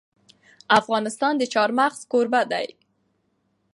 افغانستان 0.79 1.33
د 1.37 1.43
چار 1.53 1.69
مغز 1.79 1.99
کوربه 2.11 2.41
دی. 2.51 2.67